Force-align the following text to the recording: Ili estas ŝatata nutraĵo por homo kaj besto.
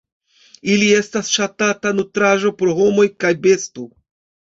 Ili 0.75 0.87
estas 1.01 1.29
ŝatata 1.35 1.93
nutraĵo 2.01 2.55
por 2.63 2.75
homo 2.83 3.09
kaj 3.25 3.37
besto. 3.49 3.91